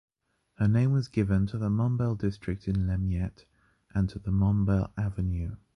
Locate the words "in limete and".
2.67-4.09